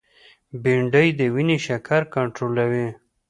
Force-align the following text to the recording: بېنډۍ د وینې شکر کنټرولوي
بېنډۍ 0.63 1.07
د 1.19 1.21
وینې 1.33 1.57
شکر 1.65 2.01
کنټرولوي 2.15 2.87